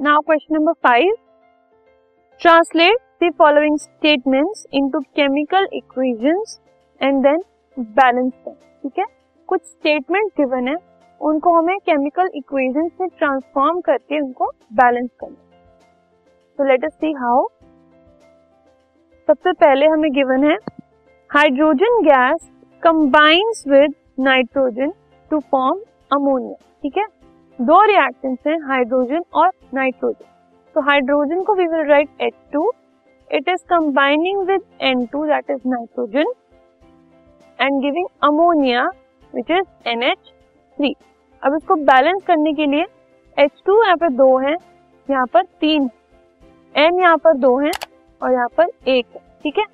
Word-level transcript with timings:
Now 0.00 0.20
question 0.26 0.54
number 0.54 0.72
five 0.82 1.14
translate 2.40 2.98
the 3.22 3.30
following 3.38 3.76
statements 3.78 4.64
into 4.74 5.00
chemical 5.16 5.66
equations 5.72 6.58
and 7.00 7.22
then 7.22 7.42
balance 7.76 8.32
them 8.32 8.54
ठीक 8.54 8.98
है? 8.98 9.04
कुछ 9.48 9.60
statement 9.62 10.30
given 10.36 10.68
है, 10.68 10.76
उनको 11.20 11.52
हमें 11.54 11.76
केमिकल 11.78 12.30
इक्वेशन 12.34 12.90
में 13.00 13.08
ट्रांसफॉर्म 13.18 13.80
करके 13.80 14.20
उनको 14.20 14.50
बैलेंस 14.80 15.10
करना 15.20 15.36
तो 16.58 16.68
लेट 16.68 16.84
अस 16.84 16.94
सी 16.94 17.12
हाउ 17.18 17.46
सबसे 19.28 19.52
पहले 19.52 19.86
हमें 19.86 20.10
गिवन 20.12 20.50
है 20.50 20.56
hydrogen 21.30 22.02
gas 22.02 22.50
combines 22.82 23.64
with 23.68 23.94
nitrogen 24.24 24.92
to 25.30 25.40
form 25.40 25.80
ammonia 26.12 26.56
ठीक 26.82 26.98
है? 26.98 27.06
दो 27.60 27.80
रिएक्टेंट्स 27.84 28.46
हैं 28.46 28.58
हाइड्रोजन 28.68 29.22
और 29.34 29.50
नाइट्रोजन 29.74 30.26
तो 30.74 30.80
हाइड्रोजन 30.80 31.42
को 31.42 31.54
we 31.54 31.66
will 31.66 31.86
write 31.86 32.08
H2 32.22 32.62
it 33.30 33.48
is 33.48 33.64
combining 33.70 34.46
with 34.46 34.60
N2 34.84 35.26
that 35.28 35.50
is 35.50 35.68
nitrogen 35.68 36.32
and 37.60 37.80
giving 37.82 38.06
ammonia 38.22 38.84
which 39.34 39.50
is 39.50 39.88
NH3 39.88 40.94
अब 41.42 41.54
इसको 41.56 41.74
बैलेंस 41.74 42.22
करने 42.26 42.52
के 42.52 42.66
लिए 42.66 42.86
एच 43.36 43.62
टू 43.66 43.82
यहाँ 43.82 43.96
पर 43.96 44.08
दो 44.08 44.38
है, 44.38 44.56
यहाँ 45.08 45.26
पर 45.26 45.42
तीन 45.60 45.90
एन 46.74 47.00
यहाँ 47.00 47.16
पर 47.16 47.36
दो 47.38 47.58
है 47.58 47.70
और 48.22 48.32
यहाँ 48.32 48.48
पर 48.56 48.68
एक 48.88 49.06
है, 49.14 49.20
ठीक 49.42 49.58
है? 49.58 49.64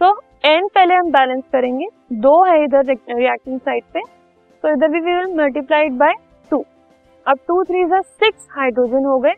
तो 0.00 0.20
एन 0.44 0.66
पहले 0.66 0.94
हम 0.94 1.10
बैलेंस 1.10 1.44
करेंगे. 1.52 1.86
दो 2.12 2.42
है 2.44 2.64
इधर 2.64 2.84
रिएक्टिंग 2.86 3.60
साइड 3.60 3.84
पे. 3.84 4.00
तो 4.64 4.68
इधर 4.68 4.88
भी 4.88 5.00
we 5.00 5.14
will 5.14 5.34
multiply 5.34 5.88
by 5.88 6.12
two 6.12 6.23
अब 7.26 7.38
टू 7.48 7.62
थ्री 7.64 7.84
सिक्स 7.92 8.46
हाइड्रोजन 8.50 9.04
हो 9.04 9.18
गए। 9.18 9.34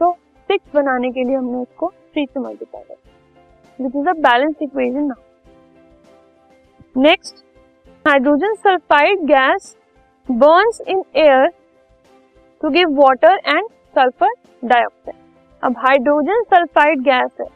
तो 0.00 0.12
सिक्स 0.48 0.74
बनाने 0.74 1.10
के 1.10 1.24
लिए 1.24 1.36
हमने 1.36 1.62
इसको 1.62 1.88
थ्री 1.88 2.24
से 2.26 2.40
मल्टीप्लाई 2.40 2.82
कर 2.82 2.94
this 3.78 3.96
is 3.96 4.08
a 4.08 4.12
balance 4.22 4.56
equation 4.62 5.04
now 5.04 5.22
next 6.96 7.44
hydrogen 8.04 8.54
sulphide 8.64 9.24
gas 9.26 9.76
burns 10.28 10.80
in 10.88 11.02
air 11.16 11.48
to 12.60 12.70
give 12.70 13.00
water 13.00 13.40
and 13.46 13.68
sulphur 13.96 14.30
dioxide 14.62 15.16
अब 15.62 15.76
हाइड्रोजन 15.78 16.42
सल्फाइड 16.50 17.02
गैस 17.04 17.30
है 17.40 17.46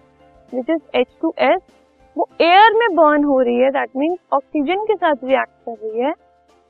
which 0.52 0.70
is 0.70 0.96
H 0.96 1.06
two 1.22 1.32
S 1.50 1.60
वो 2.16 2.28
एयर 2.40 2.74
में 2.74 2.94
बर्न 2.96 3.24
हो 3.24 3.40
रही 3.40 3.58
है 3.58 3.70
that 3.70 3.90
means 3.96 4.18
oxygen 4.32 4.84
के 4.84 4.94
साथ 4.96 5.24
react 5.24 5.52
कर 5.66 5.76
रही 5.82 6.00
है। 6.00 6.12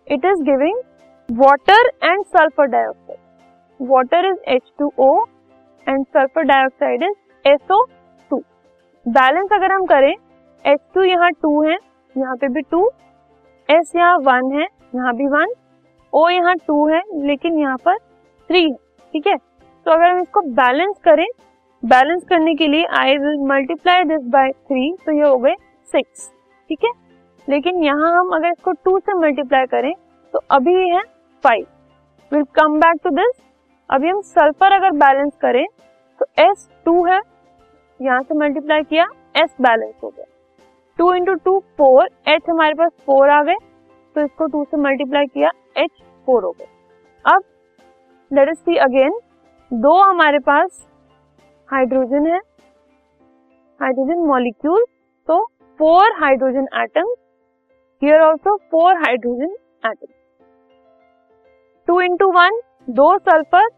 It 0.07 0.25
is 0.25 0.43
giving 0.45 0.81
water 1.29 1.89
and 2.05 2.23
sulphur 2.27 2.67
dioxide 2.67 3.89
water 3.89 4.27
is 4.27 4.39
H 4.49 4.71
two 4.79 4.91
O 4.99 5.09
and 5.87 6.05
sulphur 6.07 6.43
dioxide 6.43 7.03
is 7.03 7.49
SO 7.49 7.83
two 8.31 8.37
balance 9.07 9.53
अगर 9.53 9.73
हम 9.73 9.85
करें 9.87 10.15
एच 10.65 10.81
टू 10.95 11.03
यहाँ 11.03 11.31
टू 11.33 11.63
है, 11.63 11.77
यहाँ 12.17 12.37
पे 12.37 12.49
भी 12.49 12.61
टू 12.61 12.81
एस 13.69 13.93
यहाँ 13.97 14.17
वन 14.19 14.51
है, 14.53 14.67
यहाँ 14.95 15.15
भी 15.17 15.27
वन 15.27 15.53
ओ 16.13 16.29
यहाँ 16.29 16.55
टू 16.67 16.87
है, 16.89 17.03
लेकिन 17.27 17.59
यहाँ 17.59 17.77
पर 17.85 17.99
थ्री 17.99 18.63
है, 18.63 18.77
ठीक 19.15 19.27
है? 19.27 19.37
तो 19.37 19.91
अगर 19.91 20.11
हम 20.11 20.21
इसको 20.21 20.41
बैलेंस 20.55 20.97
करें 21.05 21.27
बैलेंस 21.83 22.25
करने 22.29 22.55
के 22.55 22.67
लिए 22.67 22.87
I 22.95 23.19
will 23.19 23.39
multiply 23.49 24.05
this 24.05 24.25
by 24.31 24.51
three 24.51 24.91
तो 25.07 25.13
ये 25.13 25.29
हो 25.29 25.37
गए 25.37 25.55
सिक्स 25.93 26.31
ठीक 26.71 26.85
है? 26.85 26.91
लेकिन 27.49 27.85
यहाँ 27.85 28.19
हम 28.19 28.35
अगर 28.37 28.49
इसको 28.49 28.73
टू 28.75 28.99
से 28.99 29.19
मल्टीप्लाई 29.19 29.67
करें 29.67 29.93
तो 30.35 30.41
अभी 30.51 30.75
है 30.89 31.03
five 31.45 31.67
will 32.33 32.43
come 32.55 32.79
back 32.81 33.01
to 33.05 33.11
this 33.13 33.41
अभी 33.91 34.09
हम 34.09 34.21
सल्फ़र 34.23 34.73
अगर 34.73 34.91
बैलेंस 34.99 35.33
करें 35.43 35.67
तो 36.21 36.27
एस 36.41 36.69
टू 36.87 37.05
है। 37.07 37.21
यहाँ 38.01 38.23
से 38.23 38.35
मल्टीप्लाई 38.37 38.83
किया 38.85 39.05
एस 39.37 39.55
बैलेंस 39.61 39.95
हो 40.03 40.09
गया। 40.09 40.25
Two 40.99 41.13
into 41.15 41.35
two 41.37 41.59
four 41.79 42.09
H 42.29 42.43
हमारे 42.49 42.75
पास 42.75 42.91
फोर 43.07 43.31
आ 43.31 43.43
गए। 43.43 43.55
तो 44.17 44.25
इसको 44.25 44.47
टू 44.47 44.65
से 44.65 44.77
मल्टीप्लाई 44.79 45.27
किया 45.27 45.51
एच 45.77 46.03
फोर 46.27 46.45
हो 46.45 46.51
गए 46.53 46.67
अब 47.25 47.43
लेट 48.31 48.49
अस 48.49 48.59
सी 48.59 48.77
अगेन 48.79 49.19
दो 49.71 49.97
हमारे 50.03 50.39
पास 50.41 50.87
हाइड्रोजन 51.69 52.27
है। 52.27 52.39
हाइड्रोजन 53.81 54.27
मॉलिक्यूल 54.27 54.85
तो 55.29 55.45
four 55.81 56.13
hydrogen 56.21 56.69
atom 56.83 57.15
here 58.03 58.21
also 58.21 58.57
four 58.71 58.97
hydrogen 58.99 59.57
atom 59.87 60.13
two 61.89 62.01
into 62.01 62.27
one, 62.33 62.59
दो 62.91 63.07
सल्फ़र, 63.19 63.69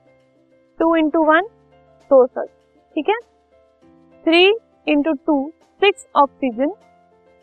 टू 0.81 0.95
इंटू 0.97 1.23
वन, 1.25 1.43
दो 2.11 2.25
सल्फ़र, 2.27 2.47
ठीक 2.97 3.09
है? 3.09 3.15
Three 4.25 4.43
into 4.87 5.13
two, 5.27 5.37
six 5.83 6.07
oxygen 6.17 6.73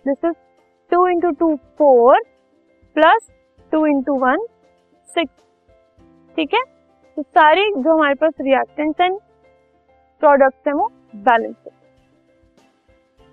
this 0.05 0.25
is 0.25 0.33
two 0.91 1.07
into 1.07 1.31
two 1.31 1.55
four 1.77 2.19
plus 2.95 3.29
two 3.71 3.85
into 3.85 4.15
one 4.19 4.45
six 5.09 5.33
ठीक 6.35 6.53
है? 6.53 6.63
तो 7.17 7.21
सारी 7.21 7.69
जो 7.71 7.93
हमारे 7.93 8.15
पास 8.15 8.33
रिएक्टेंट्स 8.41 9.01
एंड 9.01 9.19
प्रोडक्ट्स 10.21 10.67
हैं 10.67 10.73
वो 10.73 10.91
बैलेंस 11.15 11.55
है। 11.67 11.71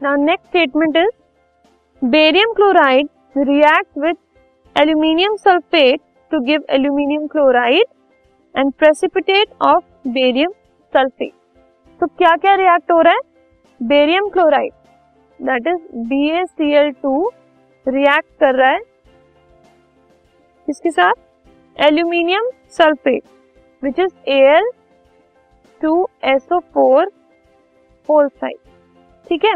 Now 0.00 0.24
next 0.24 0.46
statement 0.46 0.96
is 0.96 2.06
barium 2.06 2.52
chloride 2.52 3.08
react 3.36 3.98
with 3.98 4.16
aluminium 4.76 5.36
sulphate 5.36 6.00
to 6.34 6.38
give 6.42 6.62
aluminium 6.70 7.26
chloride 7.26 7.84
and 8.54 8.72
precipitate 8.72 9.48
of 9.62 10.08
barium 10.08 10.52
sulphate 10.92 11.32
तो 12.00 12.06
क्या 12.08 12.34
क्या 12.36 12.54
रिएक्ट 12.54 12.90
हो 12.92 13.00
रहा 13.00 13.12
है? 13.12 13.20
Barium 13.80 14.28
chloride 14.28 14.72
that 15.40 15.66
is 15.66 16.06
B 16.08 16.30
A 16.30 16.44
C 16.46 16.72
L 16.76 16.90
two 17.02 17.28
react 17.86 18.26
कर 18.40 18.54
रहा 18.54 18.70
है 18.70 18.80
किसके 20.68 20.90
साथ? 20.90 21.12
Aluminium 21.76 22.48
sulphate 22.78 23.22
which 23.82 24.00
is 24.00 24.30
A 24.30 24.40
L 24.56 24.68
two 25.80 25.94
SO 26.24 26.58
four 26.74 27.12
whole 28.08 28.28
side 28.28 28.58
ठीक 29.26 29.44
है? 29.44 29.54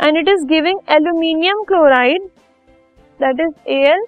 And 0.00 0.18
it 0.18 0.28
is 0.28 0.46
giving 0.48 0.80
aluminium 0.96 1.62
chloride 1.68 2.28
that 3.20 3.40
is 3.40 3.68
A 3.68 3.80
L 3.92 4.04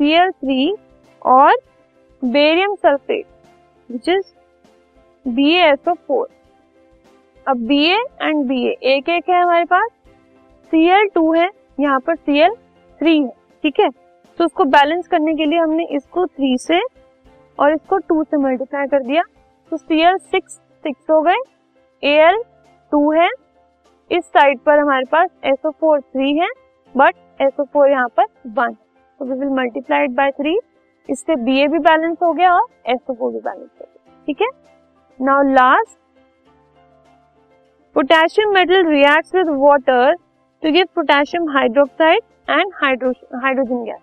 C 0.00 0.12
L 0.12 0.30
three 0.30 0.74
और 1.24 1.56
barium 2.22 2.74
sulphate 2.76 3.26
which 3.90 4.08
is 4.08 4.32
B 5.26 5.52
SO 5.56 5.92
four 6.06 6.28
अब 7.46 7.66
B 7.66 7.84
and 7.86 8.44
B 8.46 8.66
एक 8.66 9.08
एक 9.08 9.28
है 9.30 9.42
हमारे 9.42 9.64
पास? 9.64 9.88
सी 10.72 10.86
L 10.90 11.08
two 11.14 11.32
है, 11.32 11.48
यहाँ 11.80 11.98
पर 12.00 12.16
सी 12.16 12.38
एल 12.40 12.54
थ्री 13.00 13.18
है, 13.18 13.28
ठीक 13.64 13.80
है? 13.80 13.88
तो 14.38 14.44
उसको 14.44 14.64
बैलेंस 14.66 15.06
करने 15.08 15.34
के 15.34 15.44
लिए 15.46 15.58
हमने 15.58 15.86
इसको 15.96 16.26
थ्री 16.26 16.56
से 16.58 16.80
और 17.58 17.72
इसको 17.72 17.98
टू 17.98 18.22
से 18.24 18.36
मल्टीप्लाई 18.38 18.86
कर 18.86 19.02
दिया। 19.02 19.22
तो 19.72 19.76
सी 19.76 20.00
एल 20.02 20.16
सिक्स 20.16 20.52
सिक्स 20.84 21.10
हो 21.10 21.20
गए 21.22 21.36
ए 22.02 22.16
एल 22.20 22.42
टू 22.92 23.10
है, 23.12 23.28
इस 24.10 24.24
साइड 24.26 24.58
पर 24.60 24.78
हमारे 24.78 25.04
पास 25.12 25.30
एसओ 25.44 25.70
फोर 25.70 26.00
थ्री 26.00 26.36
है 26.38 26.48
बट 26.94 27.14
एसओ 27.40 27.64
फोर 27.64 27.90
यहाँ 27.90 28.08
पर 28.16 28.26
वन 28.56 28.72
तो 28.72 29.24
we 29.24 29.38
will 29.38 29.54
multiplied 29.54 30.14
by 30.14 30.30
three 30.32 30.58
इससे 31.08 31.36
बी 31.36 31.60
ए 31.62 31.66
भी 31.68 31.78
बैलेंस 31.80 32.16
हो 32.22 32.32
गया 32.32 32.54
और 32.54 32.66
एसओ 32.86 33.14
फोर 33.14 33.32
भी 33.32 33.38
बैलेंस 33.38 33.70
हो 33.80 33.84
गया। 33.84 34.24
ठीक 34.26 34.42
है? 34.42 34.48
Now 35.20 35.42
last 35.50 35.98
potassium 37.96 38.54
metal 38.54 38.86
reacts 38.86 39.34
with 39.34 39.48
water 39.58 40.14
to 40.62 40.70
give 40.72 40.86
potassium 40.94 41.48
hydroxide 41.50 42.22
and 42.50 42.72
hydrogen 42.74 43.84
gas 43.84 44.00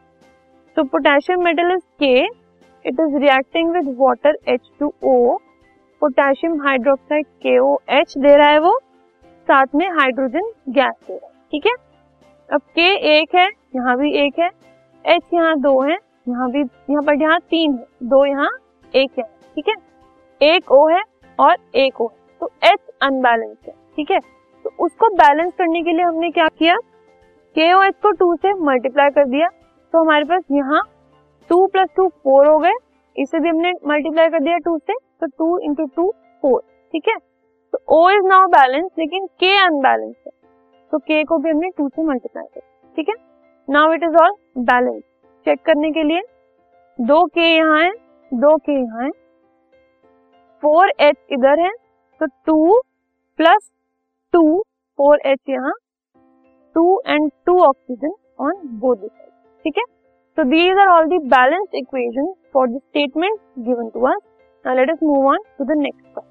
तो 0.78 0.84
potassium 0.84 1.44
metal 1.44 1.72
is 1.72 1.82
K 2.00 2.14
it 2.86 3.00
is 3.00 3.18
reacting 3.18 3.72
with 3.72 3.96
water 4.00 4.38
H2O 4.50 5.38
potassium 6.02 6.62
hydroxide 6.62 7.26
K 7.42 7.58
O 7.60 7.76
H 7.90 8.18
दे 8.18 8.36
रहा 8.36 8.50
है 8.50 8.60
वो, 8.60 8.78
साथ 9.48 9.76
में 9.76 9.88
हाइड्रोजन 9.90 10.52
गैस 10.70 10.96
दे 11.08 11.14
रहा 11.14 11.28
है। 11.28 11.34
ठीक 11.52 11.66
है? 11.66 11.74
अब 12.50 12.62
के 12.76 12.88
एक 13.18 13.36
है, 13.36 13.48
यहाँ 13.76 13.98
भी 13.98 14.12
एक 14.18 14.40
है 14.40 14.50
एच 15.06 15.34
यहाँ 15.34 15.60
दो 15.60 15.82
है 15.82 15.98
यहाँ 16.28 16.50
भी, 16.52 16.60
यहाँ 16.60 17.02
पर 17.04 17.22
यहाँ 17.22 17.40
तीन 17.42 17.74
है। 17.74 17.86
दो 18.04 18.26
यहाँ, 18.26 18.50
एक 18.94 19.12
है 19.20 19.24
ठीक 19.56 19.68
है? 19.68 19.76
एक 20.42 20.72
ओ 20.72 20.88
है 20.88 21.02
और 21.40 21.56
एक 21.76 22.02
ओ 22.02 22.08
है। 22.08 22.38
तो 22.42 22.50
एच 22.64 22.80
अनबैलेंस 23.04 23.58
है, 23.68 23.74
ठीक 23.96 24.12
है? 24.12 24.20
तो 24.66 24.70
उसको 24.86 25.10
बैलेंस 25.16 25.52
करने 25.58 25.82
के 25.82 25.92
लिए 25.92 26.06
हमने 26.06 26.30
क्या 26.32 26.48
किया? 26.50 26.76
के 27.56 27.74
ओ 27.74 27.82
एच 27.84 27.96
को 28.04 28.12
टू 28.12 28.36
से 28.36 28.54
मल्टीप्लाई 28.64 29.10
कर 29.10 29.26
दिया। 29.28 29.48
तो 29.94 30.00
हमारे 30.00 30.26
पास 30.26 30.44
यहाँ 30.52 30.82
टू 31.50 31.66
प्लस 31.68 31.90
टू 31.96 32.08
फोर 32.08 32.48
हो 32.48 32.58
गए। 32.60 32.74
इसे 33.16 33.40
भी 33.40 33.50
हमने 33.50 33.72
मल्टीप्लाई 33.88 34.30
कर 34.30 34.40
दिया 34.40 34.58
टू 34.58 34.78
से। 34.78 34.94
तो 34.94 35.28
टू 35.28 35.58
इंटू 35.60 35.86
टू 35.96 36.10
फोर 36.44 36.62
ठीक 36.94 37.08
है? 37.08 37.16
तो 37.74 37.80
ओ 37.96 38.10
इज़ 38.10 38.28
नाउ 38.28 38.48
बैलेंस 38.50 38.90
लेकिन 39.00 39.26
के 39.40 39.56
अनबैलेंस 39.58 40.16
है। 40.28 40.32
तो 40.92 40.98
के 41.00 41.24
को 41.24 41.38
भी 41.38 41.50
हमने 41.50 41.70
टू 41.78 41.88
से 41.90 42.04
मल्टीप्लाई 42.04 42.46
कर 42.46 42.62
ठीक 42.98 43.10
है? 43.10 43.16
Now 43.68 43.94
it 43.94 44.04
is 44.04 44.16
all 44.18 44.36
balance 44.60 45.04
check 45.46 45.60
करने 45.66 45.92
के 45.92 46.04
लिए। 46.04 46.22
दो 47.00 47.26
के 47.28 47.48
यहाँ 47.48 47.82
है, 47.82 47.92
दो 48.32 48.56
के 48.58 48.74
यहाँ 48.74 49.04
है। 49.04 49.10
फोर 50.64 50.92
एच 51.02 51.18
इधर 51.32 51.60
है 51.60 51.72
तो 52.22 52.26
two 52.46 52.80
plus 53.40 53.70
two 54.34 54.62
four 55.00 55.22
H 55.26 55.40
यहाँ। 55.50 55.74
Two 56.76 57.02
and 57.08 57.32
two 57.46 57.58
oxygen 57.64 58.14
on 58.40 58.62
both 58.80 59.08
ठीक 59.66 59.78
है? 59.78 59.84
So 60.38 60.44
these 60.50 60.78
are 60.80 60.88
all 60.90 61.08
the 61.08 61.18
balance 61.30 61.68
equation 61.76 62.34
for 62.54 62.68
the 62.68 62.78
statement 62.78 63.40
given 63.60 63.90
to 63.90 64.06
us 64.08 64.22
now 64.66 64.76
let 64.76 64.90
us 64.92 65.00
move 65.04 65.28
on 65.30 65.44
to 65.58 65.66
the 65.66 65.78
next 65.78 66.06
question 66.06 66.31